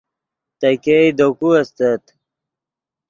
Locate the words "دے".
1.17-1.27